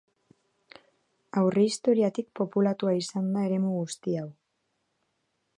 Aurrehistoriatik 1.41 2.31
populatua 2.41 2.97
izan 3.03 3.31
da 3.37 3.47
eremu 3.51 3.77
guzti 3.79 4.21
hau. 4.23 4.29